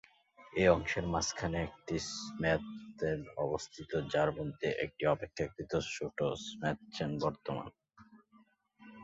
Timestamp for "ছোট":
5.89-6.17